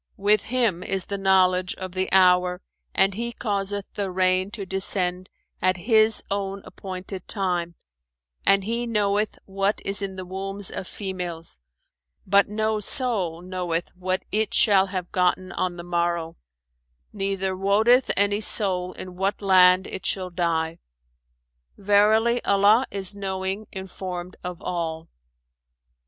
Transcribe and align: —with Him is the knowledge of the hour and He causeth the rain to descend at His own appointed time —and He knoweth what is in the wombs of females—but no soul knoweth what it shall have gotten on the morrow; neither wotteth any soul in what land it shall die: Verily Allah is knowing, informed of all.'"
—with 0.17 0.45
Him 0.45 0.81
is 0.81 1.05
the 1.05 1.17
knowledge 1.19 1.75
of 1.75 1.91
the 1.91 2.11
hour 2.11 2.63
and 2.95 3.13
He 3.13 3.31
causeth 3.31 3.93
the 3.93 4.09
rain 4.09 4.49
to 4.49 4.65
descend 4.65 5.29
at 5.61 5.77
His 5.77 6.23
own 6.31 6.63
appointed 6.65 7.27
time 7.27 7.75
—and 8.43 8.63
He 8.63 8.87
knoweth 8.87 9.37
what 9.45 9.79
is 9.85 10.01
in 10.01 10.15
the 10.15 10.25
wombs 10.25 10.71
of 10.71 10.87
females—but 10.87 12.49
no 12.49 12.79
soul 12.79 13.43
knoweth 13.43 13.95
what 13.95 14.25
it 14.31 14.55
shall 14.55 14.87
have 14.87 15.11
gotten 15.11 15.51
on 15.51 15.77
the 15.77 15.83
morrow; 15.83 16.35
neither 17.13 17.55
wotteth 17.55 18.09
any 18.17 18.39
soul 18.39 18.93
in 18.93 19.15
what 19.15 19.39
land 19.43 19.85
it 19.85 20.03
shall 20.07 20.31
die: 20.31 20.79
Verily 21.77 22.43
Allah 22.43 22.87
is 22.89 23.15
knowing, 23.15 23.67
informed 23.71 24.35
of 24.43 24.63
all.'" 24.63 25.09